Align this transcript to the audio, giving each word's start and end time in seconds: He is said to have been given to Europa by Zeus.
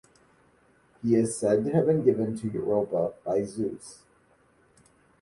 He 1.03 1.13
is 1.13 1.37
said 1.37 1.63
to 1.63 1.71
have 1.73 1.85
been 1.85 2.01
given 2.03 2.35
to 2.39 2.47
Europa 2.47 3.13
by 3.23 3.43
Zeus. 3.43 4.01